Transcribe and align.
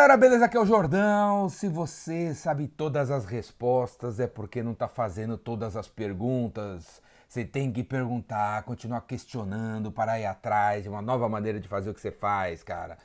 galera, 0.00 0.16
beleza? 0.16 0.46
Aqui 0.46 0.56
é 0.56 0.60
o 0.60 0.64
Jordão. 0.64 1.50
Se 1.50 1.68
você 1.68 2.34
sabe 2.34 2.66
todas 2.66 3.10
as 3.10 3.26
respostas, 3.26 4.18
é 4.18 4.26
porque 4.26 4.62
não 4.62 4.72
tá 4.72 4.88
fazendo 4.88 5.36
todas 5.36 5.76
as 5.76 5.88
perguntas. 5.88 7.02
Você 7.28 7.44
tem 7.44 7.70
que 7.70 7.84
perguntar, 7.84 8.62
continuar 8.62 9.02
questionando, 9.02 9.92
para 9.92 10.18
ir 10.18 10.24
atrás 10.24 10.84
de 10.84 10.88
uma 10.88 11.02
nova 11.02 11.28
maneira 11.28 11.60
de 11.60 11.68
fazer 11.68 11.90
o 11.90 11.94
que 11.94 12.00
você 12.00 12.10
faz, 12.10 12.62
cara. 12.62 12.96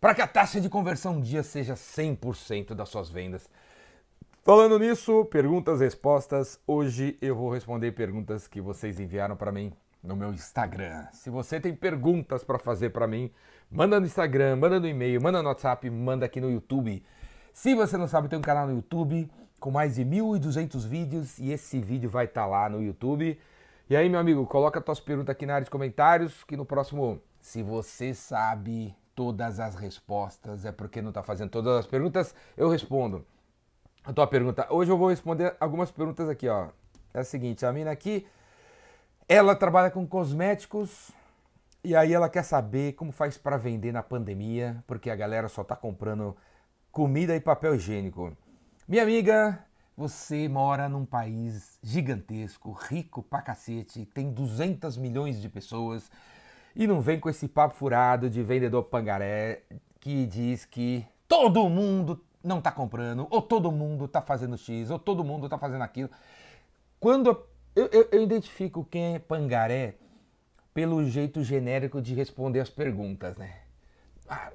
Para 0.00 0.14
que 0.14 0.22
a 0.22 0.26
taxa 0.28 0.60
de 0.60 0.68
conversão 0.68 1.14
um 1.14 1.20
dia 1.20 1.42
seja 1.42 1.74
100% 1.74 2.74
das 2.74 2.90
suas 2.90 3.10
vendas. 3.10 3.50
Falando 4.44 4.78
nisso, 4.78 5.24
perguntas, 5.24 5.80
respostas. 5.80 6.60
Hoje 6.64 7.18
eu 7.20 7.34
vou 7.34 7.52
responder 7.52 7.90
perguntas 7.90 8.46
que 8.46 8.60
vocês 8.60 9.00
enviaram 9.00 9.34
para 9.34 9.50
mim 9.50 9.72
no 10.06 10.16
meu 10.16 10.32
Instagram. 10.32 11.06
Se 11.12 11.28
você 11.28 11.60
tem 11.60 11.74
perguntas 11.74 12.44
para 12.44 12.58
fazer 12.58 12.90
para 12.90 13.06
mim, 13.06 13.30
manda 13.70 13.98
no 13.98 14.06
Instagram, 14.06 14.56
manda 14.56 14.78
no 14.78 14.86
e-mail, 14.86 15.20
manda 15.20 15.42
no 15.42 15.48
WhatsApp, 15.48 15.90
manda 15.90 16.24
aqui 16.24 16.40
no 16.40 16.50
YouTube. 16.50 17.04
Se 17.52 17.74
você 17.74 17.96
não 17.96 18.06
sabe, 18.06 18.28
tem 18.28 18.38
um 18.38 18.42
canal 18.42 18.66
no 18.66 18.74
YouTube 18.74 19.28
com 19.58 19.70
mais 19.70 19.96
de 19.96 20.04
1.200 20.04 20.86
vídeos 20.86 21.38
e 21.38 21.50
esse 21.50 21.80
vídeo 21.80 22.08
vai 22.08 22.26
estar 22.26 22.42
tá 22.42 22.46
lá 22.46 22.68
no 22.68 22.82
YouTube. 22.82 23.38
E 23.90 23.96
aí, 23.96 24.08
meu 24.08 24.20
amigo, 24.20 24.46
coloca 24.46 24.80
tuas 24.80 25.00
perguntas 25.00 25.32
aqui 25.32 25.44
na 25.44 25.54
área 25.54 25.64
de 25.64 25.70
comentários 25.70 26.44
que 26.44 26.56
no 26.56 26.64
próximo, 26.64 27.20
se 27.40 27.62
você 27.62 28.14
sabe 28.14 28.94
todas 29.14 29.58
as 29.58 29.74
respostas, 29.74 30.64
é 30.64 30.72
porque 30.72 31.00
não 31.02 31.08
está 31.08 31.22
fazendo 31.22 31.50
todas 31.50 31.78
as 31.78 31.86
perguntas, 31.86 32.34
eu 32.56 32.68
respondo. 32.68 33.24
A 34.04 34.12
tua 34.12 34.26
pergunta. 34.26 34.66
Hoje 34.70 34.90
eu 34.90 34.96
vou 34.96 35.08
responder 35.08 35.56
algumas 35.58 35.90
perguntas 35.90 36.28
aqui, 36.28 36.48
ó. 36.48 36.68
É 37.12 37.20
a 37.20 37.24
seguinte, 37.24 37.66
a 37.66 37.72
mina 37.72 37.90
aqui 37.90 38.26
ela 39.28 39.56
trabalha 39.56 39.90
com 39.90 40.06
cosméticos 40.06 41.10
e 41.82 41.96
aí 41.96 42.12
ela 42.12 42.28
quer 42.28 42.44
saber 42.44 42.92
como 42.92 43.10
faz 43.10 43.36
para 43.36 43.56
vender 43.56 43.92
na 43.92 44.02
pandemia, 44.02 44.82
porque 44.86 45.10
a 45.10 45.16
galera 45.16 45.48
só 45.48 45.64
tá 45.64 45.74
comprando 45.74 46.36
comida 46.92 47.34
e 47.34 47.40
papel 47.40 47.74
higiênico. 47.74 48.36
Minha 48.86 49.02
amiga, 49.02 49.64
você 49.96 50.48
mora 50.48 50.88
num 50.88 51.04
país 51.04 51.78
gigantesco, 51.82 52.72
rico 52.72 53.22
pra 53.22 53.42
cacete, 53.42 54.06
tem 54.06 54.30
200 54.30 54.96
milhões 54.96 55.40
de 55.40 55.48
pessoas 55.48 56.10
e 56.74 56.86
não 56.86 57.00
vem 57.00 57.18
com 57.18 57.28
esse 57.28 57.48
papo 57.48 57.74
furado 57.74 58.30
de 58.30 58.42
vendedor 58.42 58.84
pangaré 58.84 59.62
que 59.98 60.24
diz 60.26 60.64
que 60.64 61.04
todo 61.26 61.68
mundo 61.68 62.24
não 62.44 62.60
tá 62.60 62.70
comprando, 62.70 63.26
ou 63.28 63.42
todo 63.42 63.72
mundo 63.72 64.06
tá 64.06 64.22
fazendo 64.22 64.56
X, 64.56 64.88
ou 64.88 65.00
todo 65.00 65.24
mundo 65.24 65.48
tá 65.48 65.58
fazendo 65.58 65.82
aquilo. 65.82 66.08
Quando 67.00 67.44
eu, 67.76 67.88
eu, 67.92 68.08
eu 68.10 68.22
identifico 68.22 68.84
quem 68.90 69.14
é 69.14 69.18
pangaré 69.18 69.94
pelo 70.72 71.04
jeito 71.04 71.44
genérico 71.44 72.00
de 72.00 72.14
responder 72.14 72.60
as 72.60 72.70
perguntas, 72.70 73.36
né? 73.36 73.58
Ah, 74.26 74.50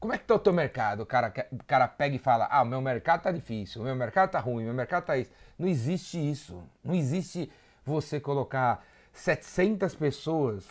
como 0.00 0.12
é 0.12 0.18
que 0.18 0.24
tá 0.24 0.34
o 0.34 0.38
teu 0.38 0.52
mercado? 0.52 1.04
O 1.04 1.06
cara, 1.06 1.32
o 1.50 1.64
cara 1.64 1.88
pega 1.88 2.16
e 2.16 2.18
fala, 2.18 2.46
ah, 2.50 2.64
meu 2.64 2.80
mercado 2.80 3.22
tá 3.22 3.32
difícil, 3.32 3.82
meu 3.82 3.94
mercado 3.94 4.30
tá 4.30 4.40
ruim, 4.40 4.64
meu 4.64 4.74
mercado 4.74 5.04
tá 5.04 5.16
isso. 5.16 5.30
Não 5.58 5.68
existe 5.68 6.18
isso. 6.18 6.62
Não 6.84 6.94
existe 6.94 7.50
você 7.84 8.20
colocar 8.20 8.84
700 9.12 9.94
pessoas 9.94 10.66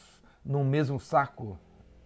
no 0.45 0.63
mesmo 0.63 0.99
saco 0.99 1.57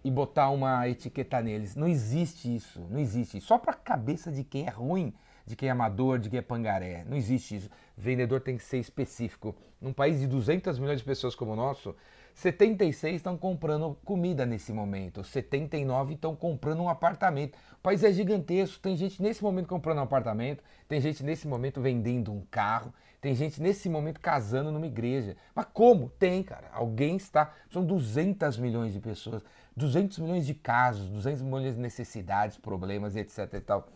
e 0.04 0.10
botar 0.10 0.48
uma 0.50 0.88
etiqueta 0.88 1.42
neles. 1.42 1.74
Não 1.74 1.88
existe 1.88 2.54
isso. 2.54 2.86
Não 2.88 2.98
existe. 2.98 3.40
Só 3.40 3.58
para 3.58 3.74
cabeça 3.74 4.30
de 4.30 4.44
quem 4.44 4.66
é 4.66 4.70
ruim 4.70 5.12
de 5.48 5.56
quem 5.56 5.68
é 5.68 5.72
amador, 5.72 6.18
de 6.18 6.28
quem 6.28 6.38
é 6.38 6.42
pangaré. 6.42 7.04
Não 7.08 7.16
existe 7.16 7.56
isso. 7.56 7.70
Vendedor 7.96 8.40
tem 8.40 8.56
que 8.56 8.62
ser 8.62 8.78
específico. 8.78 9.56
Num 9.80 9.92
país 9.92 10.20
de 10.20 10.26
200 10.26 10.78
milhões 10.78 10.98
de 10.98 11.04
pessoas 11.04 11.34
como 11.34 11.52
o 11.52 11.56
nosso, 11.56 11.94
76 12.34 13.16
estão 13.16 13.36
comprando 13.36 13.98
comida 14.04 14.46
nesse 14.46 14.72
momento, 14.72 15.24
79 15.24 16.14
estão 16.14 16.36
comprando 16.36 16.80
um 16.80 16.88
apartamento. 16.88 17.56
O 17.72 17.82
país 17.82 18.04
é 18.04 18.12
gigantesco, 18.12 18.78
tem 18.78 18.96
gente 18.96 19.20
nesse 19.20 19.42
momento 19.42 19.66
comprando 19.66 19.98
um 19.98 20.02
apartamento, 20.02 20.62
tem 20.86 21.00
gente 21.00 21.24
nesse 21.24 21.48
momento 21.48 21.80
vendendo 21.80 22.32
um 22.32 22.42
carro, 22.48 22.94
tem 23.20 23.34
gente 23.34 23.60
nesse 23.60 23.88
momento 23.88 24.20
casando 24.20 24.70
numa 24.70 24.86
igreja. 24.86 25.36
Mas 25.52 25.66
como? 25.72 26.10
Tem, 26.10 26.44
cara. 26.44 26.68
Alguém 26.72 27.16
está. 27.16 27.52
São 27.72 27.84
200 27.84 28.56
milhões 28.58 28.92
de 28.92 29.00
pessoas, 29.00 29.42
200 29.76 30.18
milhões 30.18 30.46
de 30.46 30.54
casos, 30.54 31.08
200 31.08 31.42
milhões 31.42 31.74
de 31.74 31.80
necessidades, 31.80 32.56
problemas, 32.56 33.16
etc 33.16 33.52
e 33.54 33.60
tal 33.60 33.88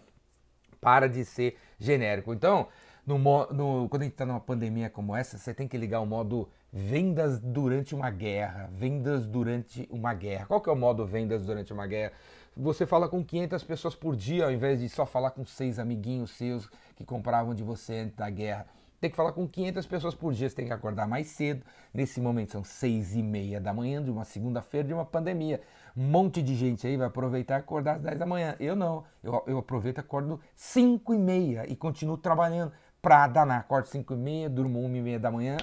para 0.82 1.08
de 1.08 1.24
ser 1.24 1.56
genérico. 1.78 2.34
Então, 2.34 2.66
no, 3.06 3.16
no, 3.16 3.88
quando 3.88 4.02
a 4.02 4.04
gente 4.04 4.14
está 4.14 4.26
numa 4.26 4.40
pandemia 4.40 4.90
como 4.90 5.14
essa, 5.16 5.38
você 5.38 5.54
tem 5.54 5.68
que 5.68 5.78
ligar 5.78 6.00
o 6.00 6.06
modo 6.06 6.48
vendas 6.72 7.40
durante 7.40 7.94
uma 7.94 8.10
guerra. 8.10 8.68
Vendas 8.72 9.26
durante 9.26 9.88
uma 9.90 10.12
guerra. 10.12 10.46
Qual 10.46 10.60
que 10.60 10.68
é 10.68 10.72
o 10.72 10.76
modo 10.76 11.06
vendas 11.06 11.46
durante 11.46 11.72
uma 11.72 11.86
guerra? 11.86 12.12
Você 12.56 12.84
fala 12.84 13.08
com 13.08 13.24
500 13.24 13.62
pessoas 13.62 13.94
por 13.94 14.16
dia, 14.16 14.44
ao 14.44 14.50
invés 14.50 14.80
de 14.80 14.88
só 14.88 15.06
falar 15.06 15.30
com 15.30 15.44
seis 15.46 15.78
amiguinhos 15.78 16.32
seus 16.32 16.68
que 16.96 17.04
compravam 17.04 17.54
de 17.54 17.62
você 17.62 17.94
antes 17.94 18.16
da 18.16 18.28
guerra 18.28 18.66
tem 19.02 19.10
que 19.10 19.16
falar 19.16 19.32
com 19.32 19.48
500 19.48 19.84
pessoas 19.84 20.14
por 20.14 20.32
dia, 20.32 20.48
você 20.48 20.54
tem 20.54 20.66
que 20.66 20.72
acordar 20.72 21.08
mais 21.08 21.26
cedo. 21.26 21.66
Nesse 21.92 22.20
momento 22.20 22.52
são 22.52 22.62
seis 22.62 23.16
e 23.16 23.22
meia 23.22 23.60
da 23.60 23.74
manhã 23.74 24.00
de 24.00 24.12
uma 24.12 24.24
segunda-feira 24.24 24.86
de 24.86 24.94
uma 24.94 25.04
pandemia. 25.04 25.60
Um 25.96 26.04
monte 26.04 26.40
de 26.40 26.54
gente 26.54 26.86
aí 26.86 26.96
vai 26.96 27.08
aproveitar 27.08 27.56
e 27.56 27.58
acordar 27.58 27.96
às 27.96 28.02
10 28.02 28.16
da 28.16 28.24
manhã. 28.24 28.54
Eu 28.60 28.76
não, 28.76 29.02
eu, 29.20 29.42
eu 29.48 29.58
aproveito 29.58 29.98
e 29.98 30.00
acordo 30.00 30.40
5 30.54 31.14
e 31.14 31.18
meia 31.18 31.68
e 31.68 31.74
continuo 31.74 32.16
trabalhando 32.16 32.72
pra 33.02 33.26
danar. 33.26 33.58
Acordo 33.58 33.86
5 33.86 34.14
e 34.14 34.16
meia, 34.16 34.48
durmo 34.48 34.78
1 34.84 34.96
e 34.96 35.00
meia 35.02 35.18
da 35.18 35.32
manhã 35.32 35.56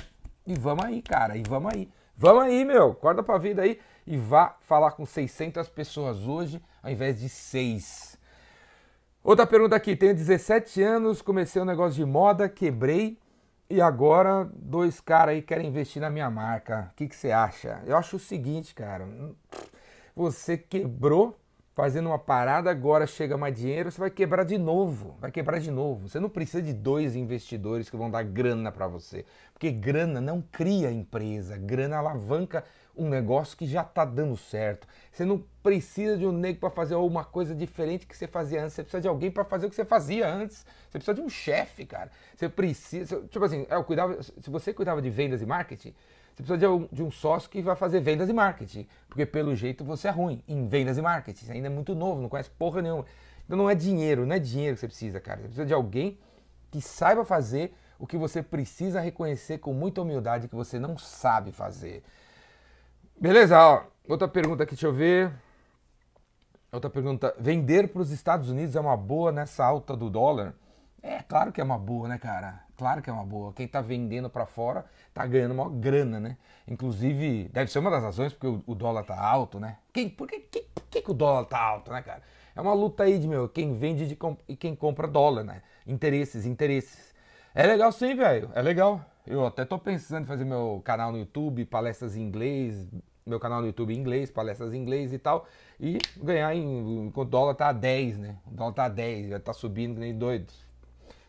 e 0.45 0.53
vamos 0.59 0.83
aí, 0.83 1.01
cara, 1.01 1.37
e 1.37 1.43
vamos 1.47 1.73
aí. 1.73 1.89
Vamos 2.17 2.43
aí, 2.43 2.65
meu, 2.65 2.91
acorda 2.91 3.23
pra 3.23 3.37
vida 3.37 3.61
aí 3.61 3.79
e 4.05 4.17
vá 4.17 4.57
falar 4.59 4.91
com 4.91 5.05
600 5.05 5.69
pessoas 5.69 6.27
hoje 6.27 6.61
ao 6.83 6.91
invés 6.91 7.17
de 7.17 7.29
6. 7.29 8.19
Outra 9.23 9.47
pergunta 9.47 9.77
aqui, 9.77 9.95
tenho 9.95 10.13
17 10.13 10.81
anos, 10.81 11.21
comecei 11.21 11.61
um 11.61 11.65
negócio 11.65 11.95
de 11.95 12.03
moda, 12.03 12.49
quebrei 12.49 13.17
e 13.69 13.79
agora, 13.81 14.49
dois 14.53 14.99
caras 14.99 15.35
aí 15.35 15.41
querem 15.41 15.67
investir 15.67 16.01
na 16.01 16.09
minha 16.09 16.29
marca. 16.29 16.89
O 16.91 16.95
que, 16.95 17.07
que 17.07 17.15
você 17.15 17.31
acha? 17.31 17.81
Eu 17.85 17.95
acho 17.95 18.15
o 18.15 18.19
seguinte, 18.19 18.73
cara. 18.73 19.07
Você 20.15 20.57
quebrou 20.57 21.37
fazendo 21.75 22.07
uma 22.07 22.19
parada, 22.19 22.69
agora 22.71 23.07
chega 23.07 23.37
mais 23.37 23.55
dinheiro, 23.55 23.91
você 23.91 24.01
vai 24.01 24.09
quebrar 24.09 24.43
de 24.43 24.57
novo. 24.57 25.15
Vai 25.21 25.31
quebrar 25.31 25.59
de 25.59 25.69
novo. 25.69 26.09
Você 26.09 26.19
não 26.19 26.29
precisa 26.29 26.61
de 26.61 26.73
dois 26.73 27.15
investidores 27.15 27.89
que 27.89 27.95
vão 27.95 28.09
dar 28.09 28.23
grana 28.23 28.71
para 28.71 28.87
você. 28.87 29.23
Porque 29.53 29.71
grana 29.71 30.19
não 30.19 30.41
cria 30.41 30.91
empresa, 30.91 31.55
grana 31.55 31.97
alavanca 31.97 32.63
um 32.99 33.07
negócio 33.07 33.57
que 33.57 33.65
já 33.65 33.81
está 33.81 34.03
dando 34.03 34.35
certo. 34.35 34.87
Você 35.11 35.23
não 35.23 35.43
precisa 35.63 36.17
de 36.17 36.25
um 36.25 36.31
nego 36.31 36.59
para 36.59 36.69
fazer 36.69 36.95
uma 36.95 37.23
coisa 37.23 37.55
diferente 37.55 38.05
que 38.05 38.15
você 38.15 38.27
fazia 38.27 38.61
antes. 38.61 38.73
Você 38.73 38.83
precisa 38.83 39.01
de 39.01 39.07
alguém 39.07 39.31
para 39.31 39.45
fazer 39.45 39.65
o 39.67 39.69
que 39.69 39.75
você 39.75 39.85
fazia 39.85 40.27
antes. 40.27 40.65
Você 40.89 40.99
precisa 40.99 41.13
de 41.13 41.21
um 41.21 41.29
chefe, 41.29 41.85
cara. 41.85 42.11
Você 42.35 42.49
precisa. 42.49 43.21
Tipo 43.29 43.45
assim, 43.45 43.65
eu 43.69 43.83
cuidava, 43.83 44.21
se 44.21 44.49
você 44.49 44.73
cuidava 44.73 45.01
de 45.01 45.09
vendas 45.09 45.41
e 45.41 45.45
marketing, 45.45 45.95
você 46.35 46.43
precisa 46.43 46.57
de 46.57 46.67
um, 46.67 46.87
de 46.91 47.03
um 47.03 47.09
sócio 47.09 47.49
que 47.49 47.61
vai 47.61 47.75
fazer 47.75 48.01
vendas 48.01 48.29
e 48.29 48.33
marketing. 48.33 48.85
Porque 49.07 49.25
pelo 49.25 49.55
jeito 49.55 49.83
você 49.83 50.07
é 50.09 50.11
ruim 50.11 50.43
em 50.47 50.67
vendas 50.67 50.97
e 50.97 51.01
marketing. 51.01 51.45
Você 51.45 51.51
ainda 51.53 51.67
é 51.67 51.71
muito 51.71 51.95
novo, 51.95 52.21
não 52.21 52.29
conhece 52.29 52.49
porra 52.49 52.81
nenhuma. 52.81 53.05
Então 53.45 53.57
não 53.57 53.69
é 53.69 53.75
dinheiro, 53.75 54.25
não 54.25 54.35
é 54.35 54.39
dinheiro 54.39 54.75
que 54.75 54.81
você 54.81 54.87
precisa, 54.87 55.19
cara. 55.19 55.37
Você 55.37 55.47
precisa 55.47 55.65
de 55.65 55.73
alguém 55.73 56.19
que 56.69 56.81
saiba 56.81 57.25
fazer 57.25 57.73
o 57.97 58.07
que 58.07 58.17
você 58.17 58.41
precisa 58.41 59.01
reconhecer 59.01 59.57
com 59.57 59.73
muita 59.73 60.01
humildade 60.01 60.47
que 60.47 60.55
você 60.55 60.79
não 60.79 60.97
sabe 60.97 61.51
fazer. 61.51 62.03
Beleza, 63.19 63.59
ó. 63.61 63.83
Outra 64.07 64.29
pergunta 64.29 64.63
aqui, 64.63 64.75
deixa 64.75 64.87
eu 64.87 64.93
ver. 64.93 65.33
Outra 66.71 66.89
pergunta. 66.89 67.35
Vender 67.37 67.89
para 67.89 68.01
os 68.01 68.11
Estados 68.11 68.49
Unidos 68.49 68.77
é 68.77 68.79
uma 68.79 68.95
boa 68.95 69.29
nessa 69.29 69.65
alta 69.65 69.93
do 69.95 70.09
dólar? 70.09 70.53
É, 71.03 71.21
claro 71.23 71.51
que 71.51 71.59
é 71.59 71.63
uma 71.63 71.77
boa, 71.77 72.07
né, 72.07 72.17
cara? 72.17 72.63
Claro 72.77 73.01
que 73.01 73.09
é 73.09 73.13
uma 73.13 73.25
boa. 73.25 73.51
Quem 73.51 73.65
está 73.65 73.81
vendendo 73.81 74.29
para 74.29 74.45
fora 74.45 74.85
está 75.09 75.25
ganhando 75.25 75.51
uma 75.51 75.69
grana, 75.69 76.17
né? 76.17 76.37
Inclusive, 76.65 77.49
deve 77.51 77.69
ser 77.69 77.79
uma 77.79 77.91
das 77.91 78.01
razões 78.01 78.31
porque 78.31 78.47
o, 78.47 78.63
o 78.65 78.73
dólar 78.73 79.03
tá 79.03 79.19
alto, 79.21 79.59
né? 79.59 79.77
Quem, 79.91 80.07
por 80.09 80.25
que, 80.25 80.39
que, 80.39 80.61
por 80.73 80.83
que, 80.85 81.01
que 81.01 81.11
o 81.11 81.13
dólar 81.13 81.43
tá 81.43 81.59
alto, 81.59 81.91
né, 81.91 82.01
cara? 82.01 82.21
É 82.55 82.61
uma 82.61 82.73
luta 82.73 83.03
aí 83.03 83.19
de, 83.19 83.27
meu, 83.27 83.49
quem 83.49 83.73
vende 83.73 84.07
de, 84.07 84.17
e 84.47 84.55
quem 84.55 84.73
compra 84.73 85.07
dólar, 85.07 85.43
né? 85.43 85.61
Interesses, 85.85 86.45
interesses. 86.45 87.13
É 87.53 87.67
legal 87.67 87.91
sim, 87.91 88.15
velho. 88.15 88.49
É 88.55 88.61
legal. 88.61 89.03
Eu 89.27 89.45
até 89.45 89.65
tô 89.65 89.77
pensando 89.77 90.23
em 90.23 90.27
fazer 90.27 90.45
meu 90.45 90.81
canal 90.85 91.11
no 91.11 91.17
YouTube, 91.17 91.65
palestras 91.65 92.15
em 92.15 92.21
inglês, 92.21 92.87
meu 93.29 93.39
canal 93.39 93.61
no 93.61 93.67
YouTube 93.67 93.93
em 93.93 93.97
inglês, 93.97 94.29
palestras 94.31 94.73
em 94.73 94.77
inglês 94.77 95.13
e 95.13 95.19
tal, 95.19 95.47
e 95.79 95.97
ganhar 96.17 96.55
em, 96.55 97.07
enquanto 97.07 97.27
o 97.27 97.31
dólar 97.31 97.55
tá 97.55 97.69
a 97.69 97.73
10, 97.73 98.17
né? 98.17 98.37
O 98.47 98.55
dólar 98.55 98.73
tá 98.73 98.85
a 98.85 98.89
10, 98.89 99.29
já 99.29 99.39
tá 99.39 99.53
subindo 99.53 99.93
que 99.93 99.99
nem 99.99 100.17
doido. 100.17 100.51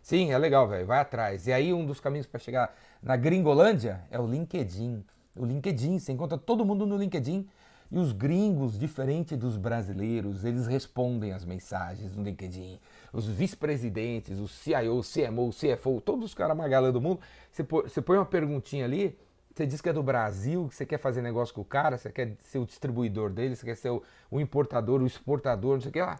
Sim, 0.02 0.32
é 0.32 0.38
legal, 0.38 0.66
velho, 0.66 0.86
vai 0.86 0.98
atrás. 0.98 1.46
E 1.46 1.52
aí 1.52 1.72
um 1.72 1.84
dos 1.84 2.00
caminhos 2.00 2.26
para 2.26 2.40
chegar 2.40 2.74
na 3.02 3.16
Gringolândia 3.16 4.02
é 4.10 4.18
o 4.18 4.26
LinkedIn. 4.26 5.04
O 5.36 5.44
LinkedIn, 5.44 5.98
você 5.98 6.12
encontra 6.12 6.36
todo 6.36 6.64
mundo 6.64 6.86
no 6.86 6.96
LinkedIn 6.96 7.46
e 7.90 7.98
os 7.98 8.12
gringos, 8.12 8.78
diferente 8.78 9.34
dos 9.34 9.56
brasileiros, 9.56 10.44
eles 10.44 10.68
respondem 10.68 11.32
as 11.32 11.44
mensagens 11.44 12.14
no 12.14 12.22
LinkedIn. 12.22 12.78
Os 13.12 13.26
vice-presidentes, 13.26 14.38
os 14.38 14.52
CIO, 14.52 15.00
CMO, 15.02 15.50
CFO, 15.50 16.00
todos 16.00 16.26
os 16.26 16.34
caras 16.34 16.56
magalã 16.56 16.92
do 16.92 17.00
mundo, 17.00 17.20
você 17.50 18.00
põe 18.00 18.16
uma 18.16 18.26
perguntinha 18.26 18.84
ali, 18.84 19.18
você 19.54 19.66
diz 19.66 19.80
que 19.80 19.88
é 19.88 19.92
do 19.92 20.02
Brasil, 20.02 20.68
que 20.68 20.74
você 20.74 20.86
quer 20.86 20.98
fazer 20.98 21.22
negócio 21.22 21.54
com 21.54 21.60
o 21.60 21.64
cara, 21.64 21.98
você 21.98 22.10
quer 22.10 22.36
ser 22.40 22.58
o 22.58 22.66
distribuidor 22.66 23.30
dele, 23.30 23.56
você 23.56 23.66
quer 23.66 23.76
ser 23.76 23.90
o, 23.90 24.02
o 24.30 24.40
importador, 24.40 25.02
o 25.02 25.06
exportador, 25.06 25.74
não 25.74 25.80
sei 25.80 25.90
o 25.90 25.92
que 25.92 26.00
lá. 26.00 26.18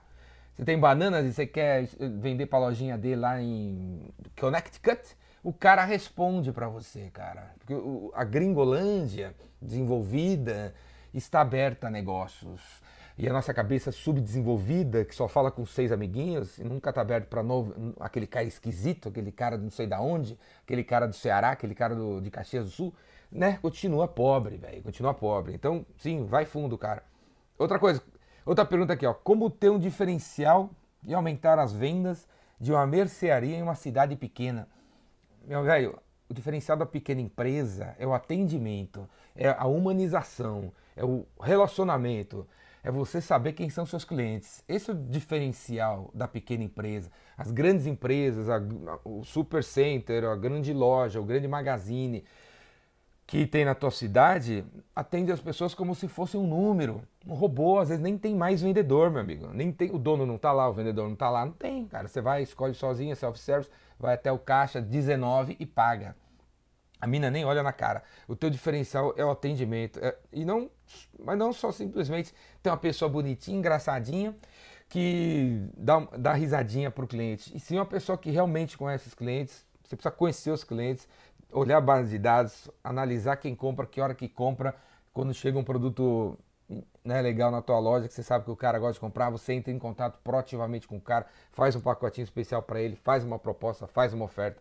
Você 0.55 0.65
tem 0.65 0.79
bananas 0.79 1.25
e 1.25 1.33
você 1.33 1.47
quer 1.47 1.89
vender 2.21 2.47
para 2.47 2.59
a 2.59 2.63
lojinha 2.63 2.99
dele 2.99 3.17
lá 3.17 3.41
em 3.41 4.13
Connecticut? 4.39 5.17
O 5.43 5.53
cara 5.53 5.85
responde 5.85 6.53
para 6.53 6.69
você, 6.69 7.09
cara. 7.11 7.55
Porque 7.59 7.75
a 8.15 8.25
Gringolândia 8.25 9.35
desenvolvida 9.63 10.75
está 11.15 11.41
aberta 11.41 11.87
a 11.87 11.91
negócios. 11.91 12.61
E 13.17 13.29
a 13.29 13.33
nossa 13.33 13.53
cabeça 13.53 13.93
subdesenvolvida, 13.93 15.05
que 15.05 15.15
só 15.15 15.29
fala 15.29 15.51
com 15.51 15.65
seis 15.67 15.93
amiguinhos, 15.93 16.59
e 16.59 16.65
nunca 16.65 16.91
está 16.91 17.03
aberto 17.03 17.29
para 17.29 17.43
novo, 17.43 17.95
aquele 18.01 18.27
cara 18.27 18.45
esquisito, 18.47 19.09
aquele 19.09 19.31
cara 19.31 19.59
não 19.59 19.71
sei 19.71 19.87
da 19.87 20.01
onde, 20.01 20.39
aquele 20.63 20.83
cara 20.83 21.07
do 21.07 21.15
Ceará, 21.15 21.51
aquele 21.51 21.75
cara 21.75 21.95
do, 21.95 22.21
de 22.21 22.31
Caxias 22.31 22.65
do 22.65 22.71
Sul, 22.71 22.95
né? 23.31 23.59
Continua 23.63 24.09
pobre, 24.09 24.57
velho. 24.57 24.83
Continua 24.83 25.15
pobre. 25.15 25.55
Então, 25.55 25.87
sim, 25.99 26.25
vai 26.25 26.45
fundo, 26.45 26.77
cara. 26.77 27.03
Outra 27.59 27.79
coisa, 27.79 28.03
outra 28.45 28.65
pergunta 28.65 28.95
aqui, 28.95 29.07
ó. 29.07 29.15
Como 29.15 29.51
ter 29.51 29.71
um 29.71 29.79
diferencial 29.79 30.71
e 31.05 31.15
aumentar 31.15 31.59
as 31.59 31.73
vendas 31.73 32.27
de 32.59 32.73
uma 32.73 32.87
mercearia 32.87 33.57
em 33.57 33.63
uma 33.63 33.75
cidade 33.75 34.17
pequena? 34.17 34.69
Meu 35.47 35.63
velho, 35.63 35.99
o 36.29 36.35
diferencial 36.35 36.77
da 36.77 36.87
pequena 36.87 37.21
empresa 37.21 37.95
é 37.99 38.07
o 38.07 38.15
atendimento, 38.15 39.09
é 39.35 39.49
a 39.49 39.67
humanização, 39.67 40.73
é 40.97 41.05
o 41.05 41.27
relacionamento, 41.41 42.47
é 42.83 42.91
você 42.91 43.21
saber 43.21 43.53
quem 43.53 43.69
são 43.69 43.85
seus 43.85 44.05
clientes. 44.05 44.65
Esse 44.69 44.91
é 44.91 44.95
o 44.95 44.97
diferencial 44.97 46.11
da 46.15 46.27
pequena 46.27 46.65
empresa. 46.65 47.11
As 47.37 47.51
grandes 47.51 47.87
empresas, 47.87 48.49
a, 48.49 48.61
o 49.05 49.25
super 49.25 49.63
center, 49.63 50.25
a 50.25 50.37
grande 50.37 50.73
loja, 50.73 51.21
o 51.21 51.25
grande 51.25 51.49
magazine 51.49 52.25
que 53.31 53.47
tem 53.47 53.65
na 53.65 53.77
tua 53.77 53.93
cidade, 53.93 54.65
atende 54.95 55.31
as 55.31 55.39
pessoas 55.39 55.73
como 55.73 55.95
se 55.95 56.09
fosse 56.09 56.37
um 56.37 56.45
número. 56.45 57.01
Um 57.25 57.33
robô, 57.33 57.79
às 57.79 57.89
vezes 57.89 58.03
nem 58.03 58.19
tem 58.19 58.35
mais 58.35 58.61
vendedor, 58.61 59.09
meu 59.09 59.21
amigo. 59.21 59.51
Nem 59.55 59.71
tem, 59.71 59.95
o 59.95 60.01
dono 60.01 60.27
não 60.27 60.35
está 60.35 60.51
lá, 60.51 60.69
o 60.69 60.73
vendedor 60.73 61.05
não 61.05 61.13
está 61.13 61.31
lá, 61.31 61.47
não 61.47 61.53
tem, 61.53 61.87
cara. 61.87 62.09
Você 62.09 62.21
vai, 62.21 62.43
escolhe 62.43 62.75
sozinho, 62.75 63.15
self-service, 63.15 63.71
vai 63.97 64.15
até 64.15 64.33
o 64.33 64.39
caixa 64.39 64.83
19 64.83 65.57
e 65.61 65.65
paga. 65.65 66.17
A 67.01 67.07
mina 67.07 67.31
nem 67.31 67.45
olha 67.45 67.63
na 67.63 67.73
cara. 67.73 68.03
O 68.27 68.35
teu 68.35 68.51
diferencial 68.51 69.15
é 69.17 69.25
o 69.25 69.31
atendimento. 69.31 70.01
É, 70.03 70.17
e 70.33 70.45
não, 70.45 70.69
mas 71.17 71.39
não 71.39 71.53
só 71.53 71.71
simplesmente 71.71 72.35
ter 72.61 72.71
uma 72.71 72.77
pessoa 72.77 73.09
bonitinha, 73.09 73.57
engraçadinha, 73.57 74.35
que 74.89 75.69
dá, 75.77 76.01
dá 76.19 76.33
risadinha 76.33 76.91
para 76.91 77.05
o 77.05 77.07
cliente. 77.07 77.57
E 77.57 77.61
sim 77.61 77.77
uma 77.77 77.87
pessoa 77.87 78.19
que 78.19 78.29
realmente 78.29 78.77
conhece 78.77 79.07
os 79.07 79.15
clientes. 79.15 79.65
Você 79.85 79.95
precisa 79.95 80.11
conhecer 80.11 80.51
os 80.51 80.63
clientes, 80.63 81.09
olhar 81.53 81.79
a 81.79 81.81
base 81.81 82.11
de 82.11 82.19
dados, 82.19 82.71
analisar 82.83 83.37
quem 83.37 83.55
compra, 83.55 83.87
que 83.87 84.01
hora 84.01 84.15
que 84.15 84.29
compra. 84.29 84.75
Quando 85.13 85.35
chega 85.35 85.59
um 85.59 85.65
produto 85.65 86.39
né, 87.05 87.21
legal 87.21 87.51
na 87.51 87.61
tua 87.61 87.79
loja, 87.79 88.07
que 88.07 88.15
você 88.15 88.23
sabe 88.23 88.45
que 88.45 88.51
o 88.51 88.57
cara 88.57 88.79
gosta 88.79 88.95
de 88.95 89.01
comprar, 89.01 89.31
você 89.31 89.53
entra 89.55 89.73
em 89.73 89.79
contato 89.79 90.19
proativamente 90.23 90.87
com 90.87 90.97
o 90.97 91.01
cara, 91.01 91.27
faz 91.53 91.75
um 91.75 91.81
pacotinho 91.81 92.25
especial 92.25 92.63
para 92.63 92.81
ele, 92.81 92.97
faz 92.97 93.25
uma 93.25 93.39
proposta, 93.39 93.87
faz 93.87 94.13
uma 94.13 94.25
oferta. 94.25 94.61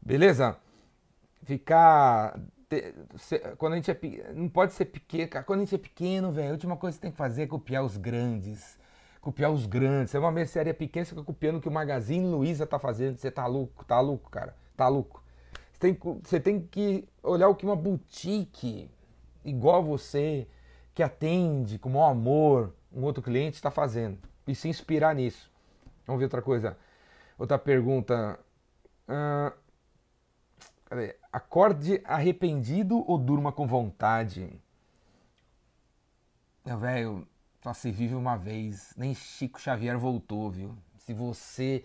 Beleza? 0.00 0.56
Ficar. 1.44 2.38
Quando 3.56 3.72
a 3.72 3.76
gente 3.76 3.90
é. 3.90 4.32
Não 4.34 4.48
pode 4.48 4.72
ser 4.74 4.84
pequeno. 4.84 5.28
Quando 5.44 5.60
a 5.60 5.64
gente 5.64 5.74
é 5.74 5.78
pequeno, 5.78 6.30
velho, 6.30 6.50
a 6.50 6.52
última 6.52 6.76
coisa 6.76 6.96
que 6.96 7.00
você 7.00 7.02
tem 7.02 7.10
que 7.10 7.16
fazer 7.16 7.42
é 7.42 7.46
copiar 7.46 7.84
os 7.84 7.96
grandes. 7.96 8.78
Copiar 9.20 9.50
os 9.50 9.66
grandes. 9.66 10.10
Você 10.10 10.16
é 10.16 10.20
uma 10.20 10.30
mercearia 10.30 10.74
pequena, 10.74 11.04
você 11.04 11.10
fica 11.10 11.24
copiando 11.24 11.56
o 11.56 11.60
que 11.60 11.68
o 11.68 11.72
Magazine 11.72 12.26
Luiza 12.26 12.66
tá 12.66 12.78
fazendo. 12.78 13.16
Você 13.16 13.30
tá 13.30 13.46
louco, 13.46 13.84
tá 13.84 14.00
louco, 14.00 14.30
cara. 14.30 14.54
Tá 14.76 14.86
louco. 14.86 15.22
Você 15.78 15.94
tem, 15.94 15.98
você 16.22 16.40
tem 16.40 16.60
que 16.60 17.08
olhar 17.22 17.48
o 17.48 17.54
que 17.54 17.64
uma 17.64 17.76
boutique 17.76 18.90
igual 19.44 19.82
você, 19.82 20.48
que 20.92 21.02
atende 21.02 21.78
com 21.78 21.88
maior 21.88 22.10
amor 22.10 22.74
um 22.92 23.04
outro 23.04 23.22
cliente, 23.22 23.56
está 23.56 23.70
fazendo. 23.70 24.18
E 24.46 24.54
se 24.54 24.68
inspirar 24.68 25.14
nisso. 25.14 25.50
Vamos 26.04 26.18
ver 26.18 26.24
outra 26.24 26.42
coisa. 26.42 26.76
Outra 27.38 27.58
pergunta. 27.58 28.40
Cadê? 30.86 31.14
Acorde 31.32 32.00
arrependido 32.04 33.04
ou 33.08 33.16
durma 33.16 33.52
com 33.52 33.66
vontade? 33.66 34.60
Meu 36.64 36.78
velho, 36.78 37.28
só 37.62 37.72
se 37.72 37.92
vive 37.92 38.14
uma 38.14 38.36
vez. 38.36 38.92
Nem 38.96 39.14
Chico 39.14 39.60
Xavier 39.60 39.96
voltou, 39.96 40.50
viu? 40.50 40.74
Se 40.98 41.14
você 41.14 41.84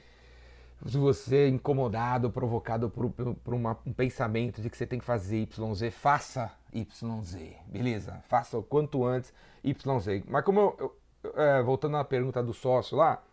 se 0.85 0.97
você 0.97 1.37
é 1.37 1.47
incomodado, 1.47 2.29
provocado 2.29 2.89
por, 2.89 3.09
por, 3.09 3.53
uma, 3.53 3.77
um 3.85 3.93
pensamento 3.93 4.61
de 4.61 4.69
que 4.69 4.77
você 4.77 4.85
tem 4.85 4.99
que 4.99 5.05
fazer 5.05 5.47
YZ, 5.47 5.93
faça 5.93 6.51
YZ, 6.73 7.37
beleza? 7.65 8.19
Faça 8.23 8.57
o 8.57 8.63
quanto 8.63 9.05
antes 9.05 9.33
YZ. 9.63 10.23
Mas 10.27 10.43
como 10.43 10.59
eu, 10.59 10.75
eu 10.79 11.03
é, 11.35 11.61
voltando 11.61 11.97
à 11.97 12.03
pergunta 12.03 12.43
do 12.43 12.53
sócio 12.53 12.97
lá, 12.97 13.23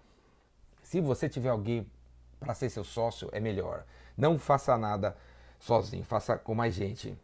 se 0.82 1.00
você 1.00 1.29
tiver 1.29 1.49
alguém 1.49 1.87
para 2.38 2.55
ser 2.55 2.70
seu 2.70 2.85
sócio, 2.85 3.29
é 3.32 3.41
melhor. 3.41 3.85
Não 4.17 4.38
faça 4.38 4.76
nada 4.79 5.17
sozinho, 5.58 6.05
faça 6.05 6.37
com 6.38 6.55
mais 6.55 6.75
gente. 6.75 7.17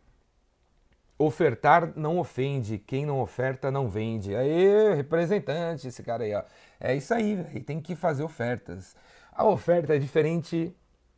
Ofertar 1.18 1.92
não 1.96 2.18
ofende, 2.18 2.78
quem 2.78 3.06
não 3.06 3.20
oferta 3.20 3.70
não 3.70 3.88
vende. 3.88 4.34
Aí, 4.34 4.94
representante, 4.94 5.88
esse 5.88 6.02
cara 6.02 6.24
aí, 6.24 6.34
ó. 6.34 6.42
É 6.78 6.94
isso 6.94 7.14
aí, 7.14 7.36
velho. 7.36 7.64
Tem 7.64 7.80
que 7.80 7.96
fazer 7.96 8.22
ofertas. 8.22 8.94
A 9.36 9.44
oferta 9.44 9.94
é 9.94 9.98
diferente 9.98 10.74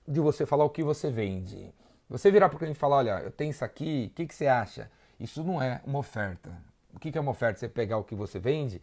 de 0.07 0.19
você 0.19 0.45
falar 0.45 0.65
o 0.65 0.71
que 0.71 0.83
você 0.83 1.09
vende. 1.09 1.73
Você 2.11 2.33
virar 2.33 2.49
para 2.49 2.57
o 2.57 2.59
cliente 2.59 2.77
e 2.77 2.81
falar: 2.81 2.97
olha, 2.97 3.21
eu 3.21 3.31
tenho 3.31 3.53
isso 3.53 3.65
aqui, 3.65 4.09
o 4.11 4.15
que, 4.17 4.27
que 4.27 4.35
você 4.35 4.49
acha? 4.49 4.91
Isso 5.21 5.45
não 5.45 5.63
é 5.63 5.81
uma 5.87 6.01
oferta. 6.01 6.51
O 6.93 6.99
que, 6.99 7.13
que 7.13 7.19
é 7.19 7.21
uma 7.21 7.31
oferta? 7.31 7.61
Você 7.61 7.69
pegar 7.69 7.97
o 7.97 8.03
que 8.03 8.17
você 8.17 8.41
vende 8.41 8.83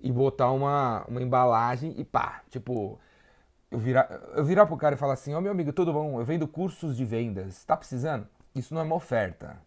e 0.00 0.10
botar 0.10 0.50
uma, 0.50 1.04
uma 1.06 1.22
embalagem 1.22 1.94
e 1.96 2.04
pá, 2.04 2.42
tipo, 2.50 2.98
eu 3.70 3.78
virar, 3.78 4.08
eu 4.34 4.44
virar 4.44 4.66
pro 4.66 4.76
cara 4.76 4.96
e 4.96 4.98
falar 4.98 5.12
assim, 5.12 5.32
ó 5.32 5.38
oh, 5.38 5.40
meu 5.40 5.52
amigo, 5.52 5.72
tudo 5.72 5.92
bom? 5.92 6.18
Eu 6.18 6.24
vendo 6.24 6.48
cursos 6.48 6.96
de 6.96 7.04
vendas, 7.04 7.64
tá 7.64 7.76
precisando? 7.76 8.26
Isso 8.52 8.74
não 8.74 8.80
é 8.80 8.84
uma 8.84 8.96
oferta. 8.96 9.58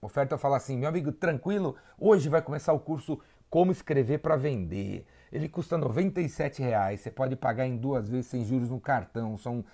Oferta 0.00 0.36
é 0.36 0.38
falar 0.38 0.56
assim, 0.56 0.78
meu 0.78 0.88
amigo, 0.88 1.12
tranquilo, 1.12 1.76
hoje 2.00 2.30
vai 2.30 2.40
começar 2.40 2.72
o 2.72 2.80
curso 2.80 3.20
Como 3.50 3.70
Escrever 3.70 4.20
para 4.20 4.34
Vender. 4.34 5.04
Ele 5.32 5.48
custa 5.48 5.76
R$ 5.76 6.12
reais, 6.58 7.00
você 7.00 7.10
pode 7.10 7.34
pagar 7.36 7.66
em 7.66 7.76
duas 7.76 8.08
vezes 8.08 8.26
sem 8.26 8.44
juros 8.44 8.68
no 8.68 8.78
cartão. 8.78 9.38
São 9.38 9.64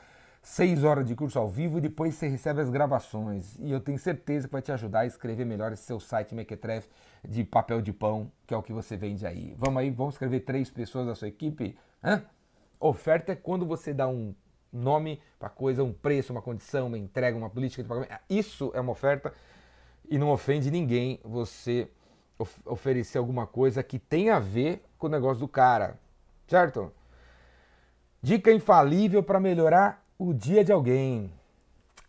seis 0.41 0.85
horas 0.85 1.07
de 1.07 1.15
curso 1.15 1.39
ao 1.39 1.49
vivo 1.49 1.79
e 1.79 1.81
depois 1.81 2.15
você 2.15 2.29
recebe 2.29 2.61
as 2.61 2.71
gravações. 2.71 3.57
E 3.59 3.73
eu 3.73 3.81
tenho 3.81 3.99
certeza 3.99 4.47
que 4.47 4.53
vai 4.53 4.63
te 4.63 4.71
ajudar 4.71 5.01
a 5.01 5.07
escrever 5.07 5.45
melhor 5.45 5.73
esse 5.73 5.83
seu 5.83 5.99
site 5.99 6.35
Mequetref 6.35 6.87
de 7.27 7.43
papel 7.43 7.83
de 7.83 7.93
pão, 7.93 8.31
que 8.47 8.55
é 8.55 8.57
o 8.57 8.63
que 8.63 8.73
você 8.73 8.97
vende 8.97 9.27
aí. 9.27 9.55
Vamos 9.59 9.79
aí, 9.79 9.91
vamos 9.91 10.15
escrever 10.15 10.41
três 10.41 10.71
pessoas 10.71 11.07
da 11.07 11.15
sua 11.15 11.29
equipe? 11.29 11.77
Hã? 12.03 12.23
Oferta 12.81 13.33
é 13.33 13.37
quando 13.37 13.67
você 13.67 13.93
dá 13.93 14.07
um 14.07 14.33
nome 14.73 15.21
para 15.39 15.49
coisa, 15.49 15.83
um 15.83 15.93
preço, 15.93 16.33
uma 16.33 16.43
condição, 16.43 16.87
uma 16.87 16.99
entrega, 16.99 17.37
uma 17.37 17.51
política 17.51 17.83
de 17.83 17.89
pagamento. 17.89 18.13
Isso 18.31 18.71
é 18.75 18.81
uma 18.81 18.93
oferta 18.93 19.33
e 20.09 20.19
não 20.19 20.31
ofende 20.31 20.71
ninguém 20.71 21.21
você 21.25 21.89
of 22.39 22.55
oferecer 22.65 23.19
alguma 23.19 23.47
coisa 23.47 23.83
que 23.83 23.99
tem 23.99 24.31
a 24.31 24.39
ver 24.39 24.85
com 24.99 25.07
o 25.07 25.11
negócio 25.11 25.41
do 25.41 25.49
cara, 25.49 25.99
certo? 26.47 26.93
Dica 28.23 28.53
infalível 28.53 29.23
para 29.23 29.41
melhorar 29.41 30.05
o 30.19 30.33
dia 30.33 30.65
de 30.65 30.73
alguém. 30.73 31.33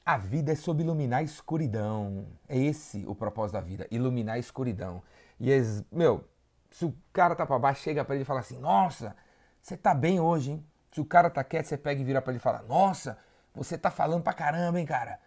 A 0.05 0.17
vida 0.17 0.51
é 0.51 0.55
sobre 0.55 0.83
iluminar 0.83 1.19
a 1.19 1.23
escuridão. 1.23 2.25
É 2.47 2.57
esse 2.57 3.05
o 3.07 3.13
propósito 3.13 3.53
da 3.53 3.61
vida, 3.61 3.87
iluminar 3.91 4.35
a 4.35 4.39
escuridão. 4.39 5.03
E, 5.39 5.49
meu, 5.91 6.23
se 6.71 6.85
o 6.85 6.93
cara 7.13 7.35
tá 7.35 7.45
para 7.45 7.59
baixo, 7.59 7.81
chega 7.81 8.03
para 8.03 8.15
ele 8.15 8.23
e 8.23 8.25
fala 8.25 8.39
assim: 8.39 8.57
Nossa, 8.57 9.15
você 9.61 9.77
tá 9.77 9.93
bem 9.93 10.19
hoje, 10.19 10.51
hein? 10.51 10.65
Se 10.91 10.99
o 10.99 11.05
cara 11.05 11.29
tá 11.29 11.43
quieto, 11.43 11.65
você 11.65 11.77
pega 11.77 12.01
e 12.01 12.03
vira 12.03 12.21
para 12.21 12.31
ele 12.31 12.39
e 12.39 12.41
fala: 12.41 12.63
Nossa, 12.67 13.17
você 13.53 13.77
tá 13.77 13.91
falando 13.91 14.23
pra 14.23 14.33
caramba, 14.33 14.79
hein, 14.79 14.85
cara? 14.85 15.19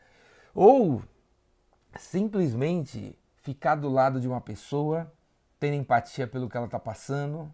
Ou 0.54 1.02
simplesmente 1.96 3.16
ficar 3.42 3.74
do 3.74 3.88
lado 3.88 4.20
de 4.20 4.26
uma 4.26 4.40
pessoa, 4.40 5.12
tendo 5.60 5.74
empatia 5.74 6.26
pelo 6.26 6.48
que 6.48 6.56
ela 6.56 6.68
tá 6.68 6.78
passando. 6.78 7.52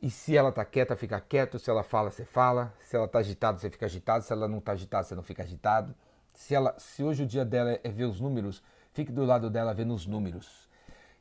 E 0.00 0.10
se 0.10 0.36
ela 0.36 0.52
tá 0.52 0.64
quieta, 0.64 0.96
fica 0.96 1.20
quieto. 1.20 1.58
Se 1.58 1.68
ela 1.70 1.82
fala, 1.82 2.10
você 2.10 2.24
fala. 2.24 2.72
Se 2.80 2.96
ela 2.96 3.08
tá 3.08 3.18
agitada, 3.18 3.58
você 3.58 3.68
fica 3.68 3.86
agitado. 3.86 4.24
Se 4.24 4.32
ela 4.32 4.48
não 4.48 4.60
tá 4.60 4.72
agitada, 4.72 5.04
você 5.04 5.14
não 5.14 5.22
fica 5.22 5.42
agitado. 5.42 5.94
Se, 6.32 6.54
ela, 6.54 6.74
se 6.78 7.02
hoje 7.02 7.24
o 7.24 7.26
dia 7.26 7.44
dela 7.44 7.78
é 7.82 7.88
ver 7.88 8.04
os 8.04 8.20
números, 8.20 8.62
fique 8.92 9.10
do 9.10 9.24
lado 9.24 9.50
dela 9.50 9.72
vendo 9.74 9.94
os 9.94 10.06
números. 10.06 10.68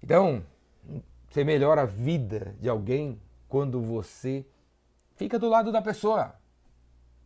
Então, 0.04 0.44
você 1.30 1.44
melhora 1.44 1.82
a 1.82 1.86
vida 1.86 2.56
de 2.60 2.70
alguém 2.70 3.20
quando 3.48 3.82
você 3.82 4.46
fica 5.16 5.40
do 5.40 5.50
lado 5.50 5.72
da 5.72 5.82
pessoa. 5.82 6.36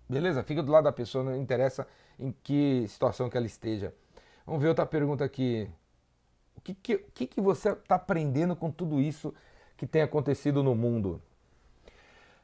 Beleza? 0.08 0.44
Fica 0.44 0.64
do 0.64 0.72
lado 0.72 0.86
da 0.86 0.92
pessoa, 0.92 1.24
não 1.24 1.36
interessa 1.36 1.88
em 2.20 2.32
que 2.44 2.88
situação 2.88 3.30
que 3.30 3.38
ela 3.38 3.46
esteja. 3.46 3.94
Vamos 4.46 4.62
ver 4.62 4.70
outra 4.70 4.86
pergunta 4.86 5.24
aqui. 5.26 5.70
O 6.60 6.62
que, 6.62 6.74
que, 6.74 6.98
que, 6.98 7.26
que 7.26 7.40
você 7.40 7.70
está 7.70 7.96
aprendendo 7.96 8.54
com 8.54 8.70
tudo 8.70 9.00
isso 9.00 9.34
que 9.78 9.88
tem 9.88 10.02
acontecido 10.02 10.62
no 10.62 10.76
mundo? 10.76 11.22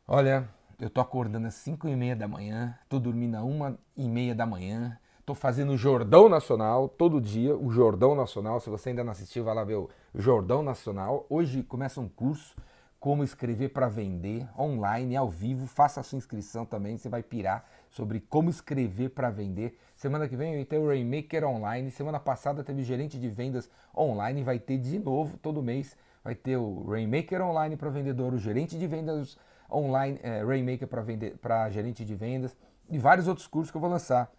Olha, 0.08 0.48
eu 0.80 0.90
tô 0.90 1.02
acordando 1.02 1.48
às 1.48 1.56
5 1.56 1.90
e 1.90 1.96
meia 1.98 2.16
da 2.16 2.26
manhã, 2.26 2.80
tô 2.88 2.98
dormindo 2.98 3.36
às 3.36 3.44
1 3.44 3.78
e 3.98 4.08
meia 4.08 4.34
da 4.34 4.46
manhã, 4.46 4.98
tô 5.26 5.36
fazendo 5.36 5.74
o 5.74 5.78
Jordão 5.78 6.30
Nacional 6.30 6.88
todo 6.88 7.20
dia, 7.20 7.58
o 7.58 7.70
Jordão 7.70 8.16
Nacional. 8.16 8.62
Se 8.62 8.70
você 8.70 8.90
ainda 8.90 9.04
não 9.04 9.12
assistiu, 9.12 9.44
vai 9.44 9.54
lá 9.54 9.66
ver 9.66 9.76
o 9.76 9.90
Jordão 10.14 10.64
Nacional. 10.64 11.26
Hoje 11.30 11.62
começa 11.62 12.00
um 12.00 12.08
curso 12.08 12.56
como 13.00 13.24
escrever 13.24 13.70
para 13.70 13.88
vender 13.88 14.48
online, 14.58 15.16
ao 15.16 15.30
vivo. 15.30 15.68
Faça 15.68 16.00
a 16.00 16.04
sua 16.04 16.18
inscrição 16.18 16.66
também, 16.66 16.98
você 16.98 17.10
vai 17.10 17.22
pirar 17.22 17.66
sobre 17.90 18.20
como 18.20 18.50
escrever 18.50 19.10
para 19.10 19.30
vender. 19.30 19.78
Semana 19.96 20.28
que 20.28 20.36
vem 20.36 20.64
ter 20.66 20.78
o 20.78 20.88
Rainmaker 20.88 21.46
online. 21.46 21.92
Semana 21.92 22.20
passada 22.20 22.64
teve 22.64 22.84
gerente 22.84 23.20
de 23.20 23.30
vendas 23.30 23.70
online, 23.96 24.44
vai 24.44 24.60
ter 24.60 24.78
de 24.78 25.00
novo 25.00 25.38
todo 25.38 25.62
mês. 25.62 25.96
Vai 26.24 26.34
ter 26.34 26.58
o 26.58 26.84
Rainmaker 26.90 27.42
online 27.42 27.78
para 27.78 27.90
vendedor, 27.90 28.34
o 28.34 28.40
gerente 28.40 28.78
de 28.80 28.88
vendas 28.88 29.38
online, 29.72 30.20
é, 30.24 30.44
Rainmaker 30.44 30.88
para 30.88 31.02
vender 31.02 31.38
para 31.38 31.70
gerente 31.70 32.04
de 32.04 32.16
vendas 32.16 32.58
e 32.90 32.98
vários 32.98 33.28
outros 33.28 33.46
cursos 33.46 33.72
que 33.72 33.78
eu 33.78 33.82
vou 33.82 33.90
lançar. 33.90 34.32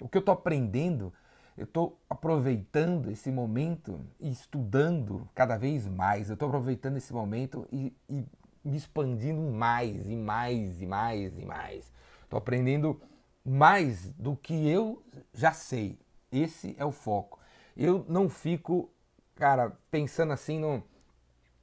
O 0.00 0.08
que 0.08 0.16
eu 0.16 0.20
estou 0.20 0.32
aprendendo 0.32 1.12
eu 1.56 1.64
estou 1.64 2.00
aproveitando 2.10 3.10
esse 3.10 3.30
momento 3.30 4.00
e 4.18 4.30
estudando 4.30 5.28
cada 5.34 5.56
vez 5.56 5.86
mais. 5.86 6.28
Eu 6.28 6.34
estou 6.34 6.48
aproveitando 6.48 6.96
esse 6.96 7.12
momento 7.12 7.66
e, 7.70 7.94
e, 8.08 8.24
me 8.64 8.76
expandindo 8.76 9.40
mais 9.40 10.08
e 10.08 10.16
mais 10.16 10.82
e 10.82 10.86
mais 10.86 11.38
e 11.38 11.44
mais. 11.44 11.92
Estou 12.22 12.38
aprendendo 12.38 13.00
mais 13.44 14.10
do 14.12 14.34
que 14.34 14.68
eu 14.68 15.02
já 15.32 15.52
sei. 15.52 15.98
Esse 16.32 16.74
é 16.76 16.84
o 16.84 16.90
foco. 16.90 17.38
Eu 17.76 18.04
não 18.08 18.28
fico, 18.28 18.90
cara, 19.36 19.72
pensando 19.90 20.32
assim 20.32 20.58
no, 20.58 20.82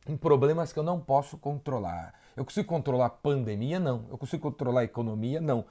em 0.07 0.15
problemas 0.15 0.71
que 0.71 0.79
eu 0.79 0.83
não 0.83 1.01
posso 1.01 1.38
controlar. 1.38 2.13
Eu 2.38 2.45
consigo 2.45 2.67
controlar 2.67 3.10
pandemia? 3.10 3.77
Não. 3.77 4.05
Eu 4.10 4.17
consigo 4.17 4.43
controlar 4.43 4.86
economia? 4.86 5.41
Não 5.41 5.65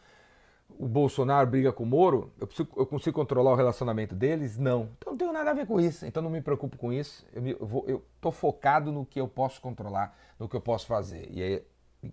o 0.80 0.88
Bolsonaro 0.88 1.46
briga 1.46 1.70
com 1.74 1.82
o 1.82 1.86
Moro, 1.86 2.32
eu, 2.40 2.46
preciso, 2.46 2.66
eu, 2.74 2.86
consigo 2.86 3.14
controlar 3.14 3.52
o 3.52 3.54
relacionamento 3.54 4.14
deles? 4.14 4.56
Não. 4.56 4.88
Então 4.96 5.12
não 5.12 5.18
tenho 5.18 5.30
nada 5.30 5.50
a 5.50 5.52
ver 5.52 5.66
com 5.66 5.78
isso. 5.78 6.06
Então 6.06 6.22
não 6.22 6.30
me 6.30 6.40
preocupo 6.40 6.78
com 6.78 6.90
isso. 6.90 7.26
Eu, 7.34 7.84
eu 7.86 8.02
tô 8.18 8.32
focado 8.32 8.90
no 8.90 9.04
que 9.04 9.20
eu 9.20 9.28
posso 9.28 9.60
controlar, 9.60 10.16
no 10.38 10.48
que 10.48 10.56
eu 10.56 10.60
posso 10.60 10.86
fazer. 10.86 11.28
E, 11.30 11.62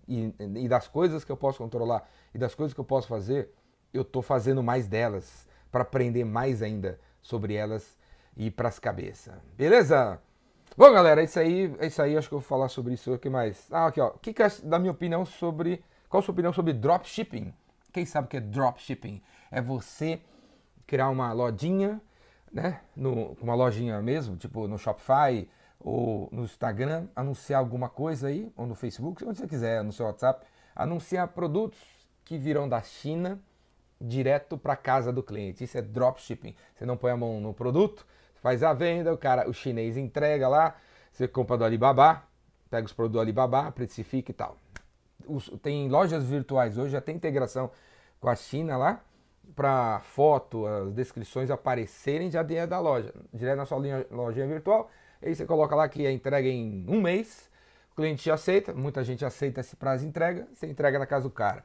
e, 0.06 0.34
e, 0.38 0.68
das 0.68 0.86
coisas 0.86 1.24
que 1.24 1.32
eu 1.32 1.36
posso 1.36 1.56
controlar 1.56 2.06
e 2.34 2.38
das 2.38 2.54
coisas 2.54 2.74
que 2.74 2.80
eu 2.80 2.84
posso 2.84 3.08
fazer, 3.08 3.50
eu 3.92 4.04
tô 4.04 4.20
fazendo 4.20 4.62
mais 4.62 4.86
delas 4.86 5.48
para 5.72 5.80
aprender 5.80 6.24
mais 6.24 6.60
ainda 6.60 7.00
sobre 7.22 7.54
elas 7.54 7.96
e 8.36 8.50
para 8.50 8.68
as 8.68 8.78
cabeças. 8.78 9.34
Beleza? 9.56 10.20
Bom, 10.76 10.92
galera, 10.92 11.22
é 11.22 11.24
isso 11.24 11.40
aí. 11.40 11.74
É 11.78 11.86
isso 11.86 12.02
aí. 12.02 12.18
Acho 12.18 12.28
que 12.28 12.34
eu 12.34 12.40
vou 12.40 12.46
falar 12.46 12.68
sobre 12.68 12.92
isso. 12.92 13.14
O 13.14 13.18
que 13.18 13.30
mais? 13.30 13.66
Ah, 13.72 13.86
aqui, 13.86 13.98
ó. 13.98 14.08
O 14.08 14.18
que, 14.18 14.34
que 14.34 14.42
é 14.42 14.48
da 14.62 14.78
minha 14.78 14.92
opinião 14.92 15.24
sobre. 15.24 15.82
Qual 16.06 16.20
a 16.20 16.22
sua 16.22 16.32
opinião 16.32 16.52
sobre 16.52 16.74
dropshipping? 16.74 17.54
Quem 17.92 18.04
sabe 18.04 18.26
o 18.26 18.28
que 18.28 18.36
é 18.36 18.40
dropshipping? 18.40 19.22
É 19.50 19.60
você 19.60 20.20
criar 20.86 21.08
uma 21.08 21.32
lojinha, 21.32 22.00
né? 22.52 22.80
No, 22.94 23.32
uma 23.40 23.54
lojinha 23.54 24.00
mesmo, 24.02 24.36
tipo 24.36 24.68
no 24.68 24.78
Shopify 24.78 25.48
ou 25.80 26.28
no 26.32 26.44
Instagram, 26.44 27.06
anunciar 27.14 27.60
alguma 27.60 27.88
coisa 27.88 28.28
aí, 28.28 28.52
ou 28.56 28.66
no 28.66 28.74
Facebook, 28.74 29.24
onde 29.24 29.38
você 29.38 29.46
quiser, 29.46 29.82
no 29.84 29.92
seu 29.92 30.06
WhatsApp, 30.06 30.44
anunciar 30.74 31.28
produtos 31.28 31.78
que 32.24 32.36
virão 32.36 32.68
da 32.68 32.82
China 32.82 33.38
direto 34.00 34.58
para 34.58 34.76
casa 34.76 35.12
do 35.12 35.22
cliente. 35.22 35.64
Isso 35.64 35.78
é 35.78 35.82
dropshipping. 35.82 36.54
Você 36.74 36.84
não 36.84 36.96
põe 36.96 37.12
a 37.12 37.16
mão 37.16 37.40
no 37.40 37.54
produto, 37.54 38.06
faz 38.36 38.62
a 38.62 38.72
venda, 38.72 39.12
o 39.12 39.18
cara, 39.18 39.48
o 39.48 39.52
chinês 39.52 39.96
entrega 39.96 40.48
lá, 40.48 40.76
você 41.12 41.28
compra 41.28 41.56
do 41.56 41.64
Alibaba, 41.64 42.24
pega 42.70 42.86
os 42.86 42.92
produtos 42.92 43.14
do 43.14 43.20
Alibaba, 43.20 43.70
precifica 43.72 44.30
e 44.30 44.34
tal 44.34 44.56
os, 45.28 45.50
tem 45.62 45.88
lojas 45.88 46.24
virtuais 46.24 46.78
hoje, 46.78 46.92
já 46.92 47.00
tem 47.00 47.14
integração 47.14 47.70
com 48.20 48.28
a 48.28 48.34
China 48.34 48.76
lá, 48.76 49.00
para 49.54 50.00
foto, 50.00 50.66
as 50.66 50.92
descrições 50.92 51.50
aparecerem 51.50 52.30
já 52.30 52.42
dentro 52.42 52.70
da 52.70 52.80
loja, 52.80 53.12
direto 53.32 53.56
na 53.56 53.66
sua 53.66 53.78
linha, 53.78 54.06
virtual. 54.46 54.90
Aí 55.22 55.34
você 55.34 55.44
coloca 55.44 55.74
lá 55.74 55.88
que 55.88 56.06
é 56.06 56.12
entrega 56.12 56.48
em 56.48 56.84
um 56.88 57.00
mês, 57.00 57.50
o 57.92 57.96
cliente 57.96 58.30
aceita, 58.30 58.72
muita 58.72 59.02
gente 59.02 59.24
aceita 59.24 59.60
esse 59.60 59.74
prazo 59.76 60.02
de 60.02 60.08
entrega, 60.08 60.46
você 60.54 60.66
entrega 60.66 60.98
na 60.98 61.06
casa 61.06 61.24
do 61.24 61.30
cara. 61.30 61.64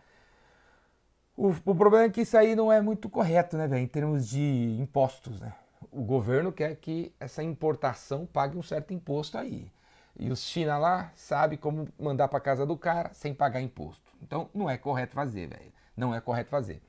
O, 1.36 1.50
o 1.66 1.76
problema 1.76 2.06
é 2.06 2.10
que 2.10 2.22
isso 2.22 2.38
aí 2.38 2.56
não 2.56 2.72
é 2.72 2.82
muito 2.82 3.10
correto, 3.10 3.58
né, 3.58 3.68
velho, 3.68 3.84
em 3.84 3.88
termos 3.88 4.28
de 4.28 4.78
impostos, 4.80 5.40
né? 5.40 5.54
O 5.92 6.02
governo 6.04 6.52
quer 6.52 6.76
que 6.76 7.14
essa 7.20 7.44
importação 7.44 8.26
pague 8.26 8.58
um 8.58 8.64
certo 8.64 8.94
imposto 8.94 9.38
aí. 9.38 9.72
E 10.18 10.32
os 10.32 10.42
China 10.42 10.78
lá 10.78 11.12
sabe 11.16 11.58
como 11.58 11.88
mandar 12.00 12.28
para 12.28 12.40
casa 12.40 12.66
do 12.66 12.78
cara 12.78 13.12
sem 13.14 13.34
pagar 13.34 13.62
imposto. 13.62 14.12
Então 14.22 14.50
não 14.54 14.70
é 14.70 14.78
correto 14.78 15.16
fazer, 15.16 15.48
velho. 15.48 15.72
Não 15.96 16.14
é 16.14 16.22
correto 16.22 16.50
fazer. 16.50 16.82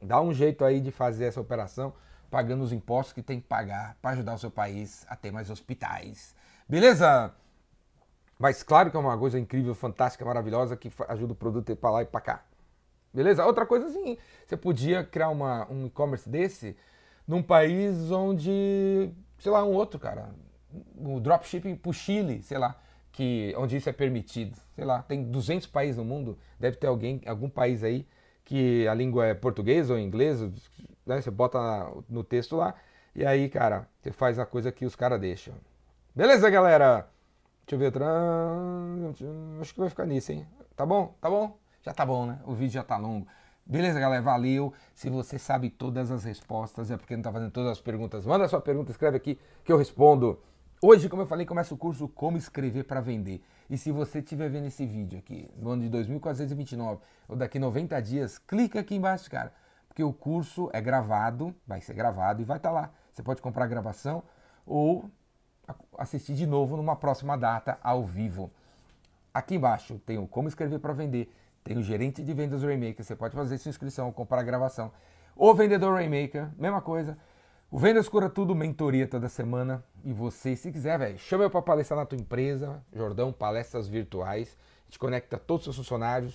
Dá 0.00 0.20
um 0.20 0.32
jeito 0.32 0.64
aí 0.64 0.80
de 0.80 0.90
fazer 0.90 1.26
essa 1.26 1.40
operação 1.40 1.92
pagando 2.30 2.62
os 2.62 2.72
impostos 2.72 3.12
que 3.12 3.22
tem 3.22 3.40
que 3.40 3.46
pagar 3.46 3.96
para 4.00 4.10
ajudar 4.10 4.34
o 4.34 4.38
seu 4.38 4.50
país 4.50 5.04
a 5.08 5.16
ter 5.16 5.30
mais 5.30 5.50
hospitais. 5.50 6.34
Beleza? 6.68 7.34
Mas 8.38 8.62
claro 8.62 8.90
que 8.90 8.96
é 8.96 9.00
uma 9.00 9.18
coisa 9.18 9.38
incrível, 9.38 9.74
fantástica, 9.74 10.24
maravilhosa 10.24 10.76
que 10.76 10.90
ajuda 11.08 11.32
o 11.32 11.36
produto 11.36 11.68
a 11.68 11.72
ir 11.72 11.76
para 11.76 11.90
lá 11.90 12.02
e 12.02 12.06
para 12.06 12.20
cá. 12.20 12.42
Beleza? 13.12 13.44
Outra 13.44 13.66
coisa 13.66 13.86
assim, 13.86 14.16
você 14.46 14.56
podia 14.56 15.04
criar 15.04 15.28
uma, 15.28 15.70
um 15.70 15.86
e-commerce 15.86 16.28
desse 16.28 16.76
num 17.26 17.42
país 17.42 18.10
onde, 18.10 19.10
sei 19.38 19.52
lá, 19.52 19.64
um 19.64 19.72
outro, 19.72 19.98
cara, 19.98 20.30
o 20.96 21.20
dropshipping 21.20 21.76
para 21.76 21.90
o 21.90 21.92
Chile, 21.92 22.42
sei 22.42 22.58
lá, 22.58 22.76
que, 23.12 23.54
onde 23.56 23.76
isso 23.76 23.88
é 23.88 23.92
permitido. 23.92 24.56
Sei 24.74 24.84
lá, 24.84 25.02
tem 25.02 25.24
200 25.24 25.66
países 25.66 25.96
no 25.96 26.04
mundo, 26.04 26.38
deve 26.58 26.76
ter 26.76 26.86
alguém, 26.86 27.20
algum 27.26 27.48
país 27.48 27.82
aí 27.82 28.06
que 28.44 28.86
a 28.88 28.94
língua 28.94 29.26
é 29.26 29.34
português 29.34 29.90
ou 29.90 29.98
inglês, 29.98 30.40
né? 31.06 31.20
Você 31.20 31.30
bota 31.30 31.58
no 32.08 32.24
texto 32.24 32.56
lá 32.56 32.74
e 33.14 33.24
aí, 33.24 33.48
cara, 33.48 33.88
você 34.00 34.12
faz 34.12 34.38
a 34.38 34.46
coisa 34.46 34.70
que 34.70 34.84
os 34.84 34.94
caras 34.96 35.20
deixam. 35.20 35.54
Beleza, 36.14 36.48
galera? 36.50 37.08
Deixa 37.66 37.74
eu 37.74 37.78
ver. 37.78 37.92
Acho 39.60 39.74
que 39.74 39.80
vai 39.80 39.88
ficar 39.88 40.06
nisso, 40.06 40.32
hein? 40.32 40.46
Tá 40.76 40.84
bom? 40.84 41.14
Tá 41.20 41.28
bom? 41.28 41.58
Já 41.82 41.92
tá 41.92 42.04
bom, 42.04 42.26
né? 42.26 42.40
O 42.44 42.54
vídeo 42.54 42.74
já 42.74 42.82
tá 42.82 42.96
longo. 42.96 43.26
Beleza, 43.64 44.00
galera? 44.00 44.22
Valeu. 44.22 44.72
Se 44.94 45.08
você 45.08 45.38
sabe 45.38 45.70
todas 45.70 46.10
as 46.10 46.24
respostas, 46.24 46.90
é 46.90 46.96
porque 46.96 47.14
não 47.14 47.22
tá 47.22 47.32
fazendo 47.32 47.50
todas 47.50 47.72
as 47.72 47.80
perguntas. 47.80 48.26
Manda 48.26 48.48
sua 48.48 48.60
pergunta, 48.60 48.90
escreve 48.90 49.16
aqui 49.16 49.38
que 49.64 49.72
eu 49.72 49.76
respondo. 49.76 50.40
Hoje, 50.82 51.10
como 51.10 51.20
eu 51.20 51.26
falei, 51.26 51.44
começa 51.44 51.74
o 51.74 51.76
curso 51.76 52.08
Como 52.08 52.38
Escrever 52.38 52.84
para 52.84 53.02
Vender. 53.02 53.42
E 53.68 53.76
se 53.76 53.92
você 53.92 54.20
estiver 54.20 54.48
vendo 54.48 54.66
esse 54.66 54.86
vídeo 54.86 55.18
aqui 55.18 55.46
no 55.58 55.68
ano 55.68 55.82
de 55.82 55.90
2429 55.90 57.02
ou 57.28 57.36
daqui 57.36 57.58
90 57.58 58.00
dias, 58.00 58.38
clica 58.38 58.80
aqui 58.80 58.94
embaixo, 58.94 59.30
cara. 59.30 59.52
Porque 59.86 60.02
o 60.02 60.10
curso 60.10 60.70
é 60.72 60.80
gravado, 60.80 61.54
vai 61.66 61.82
ser 61.82 61.92
gravado 61.92 62.40
e 62.40 62.46
vai 62.46 62.56
estar 62.56 62.70
tá 62.70 62.74
lá. 62.74 62.90
Você 63.12 63.22
pode 63.22 63.42
comprar 63.42 63.64
a 63.64 63.66
gravação 63.66 64.22
ou 64.64 65.04
assistir 65.98 66.32
de 66.32 66.46
novo 66.46 66.78
numa 66.78 66.96
próxima 66.96 67.36
data 67.36 67.78
ao 67.82 68.02
vivo. 68.02 68.50
Aqui 69.34 69.56
embaixo 69.56 69.98
tem 70.06 70.16
o 70.16 70.26
Como 70.26 70.48
Escrever 70.48 70.78
para 70.78 70.94
Vender, 70.94 71.30
tem 71.62 71.76
o 71.76 71.82
Gerente 71.82 72.22
de 72.22 72.32
Vendas 72.32 72.62
Rainmaker, 72.62 73.04
você 73.04 73.14
pode 73.14 73.34
fazer 73.34 73.58
sua 73.58 73.68
inscrição, 73.68 74.10
comprar 74.12 74.40
a 74.40 74.42
gravação. 74.42 74.90
O 75.36 75.52
Vendedor 75.52 75.92
Rainmaker, 75.92 76.48
mesma 76.56 76.80
coisa. 76.80 77.18
O 77.72 77.78
Vendas 77.78 78.08
Cura 78.08 78.28
Tudo, 78.28 78.52
mentoria 78.52 79.06
toda 79.06 79.28
semana. 79.28 79.84
E 80.04 80.12
você, 80.12 80.56
se 80.56 80.72
quiser, 80.72 80.98
velho, 80.98 81.16
chama 81.20 81.44
eu 81.44 81.50
para 81.50 81.62
palestrar 81.62 82.00
na 82.00 82.04
tua 82.04 82.18
empresa, 82.18 82.82
Jordão, 82.92 83.32
palestras 83.32 83.86
virtuais. 83.86 84.56
A 84.82 84.84
gente 84.86 84.98
conecta 84.98 85.38
todos 85.38 85.68
os 85.68 85.76
seus 85.76 85.86
funcionários, 85.86 86.34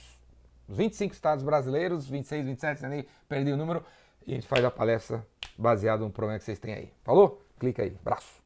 os 0.65 0.77
25 0.77 1.13
estados 1.13 1.43
brasileiros, 1.43 2.07
26, 2.07 2.45
27, 2.45 2.85
nem 2.87 3.05
perdi 3.27 3.51
o 3.51 3.57
número. 3.57 3.83
E 4.25 4.31
a 4.31 4.35
gente 4.35 4.47
faz 4.47 4.63
a 4.63 4.71
palestra 4.71 5.27
baseada 5.57 6.05
no 6.05 6.09
problema 6.09 6.39
que 6.39 6.45
vocês 6.45 6.57
têm 6.57 6.73
aí. 6.73 6.93
Falou? 7.03 7.45
Clica 7.59 7.83
aí. 7.83 7.97
Abraço. 7.99 8.41